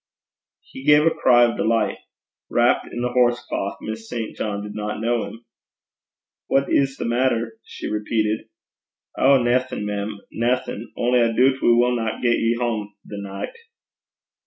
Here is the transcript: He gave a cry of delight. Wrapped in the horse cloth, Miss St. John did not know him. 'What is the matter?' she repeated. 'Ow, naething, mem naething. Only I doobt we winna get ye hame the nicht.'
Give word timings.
He 0.63 0.83
gave 0.83 1.05
a 1.05 1.11
cry 1.11 1.43
of 1.43 1.57
delight. 1.57 1.99
Wrapped 2.49 2.87
in 2.91 3.01
the 3.03 3.11
horse 3.11 3.39
cloth, 3.45 3.77
Miss 3.81 4.09
St. 4.09 4.35
John 4.35 4.63
did 4.63 4.73
not 4.73 4.99
know 4.99 5.25
him. 5.25 5.45
'What 6.47 6.73
is 6.73 6.97
the 6.97 7.05
matter?' 7.05 7.59
she 7.63 7.87
repeated. 7.87 8.49
'Ow, 9.19 9.43
naething, 9.43 9.85
mem 9.85 10.19
naething. 10.31 10.91
Only 10.97 11.19
I 11.21 11.33
doobt 11.33 11.61
we 11.61 11.71
winna 11.75 12.19
get 12.19 12.31
ye 12.31 12.57
hame 12.59 12.95
the 13.05 13.19
nicht.' 13.21 13.55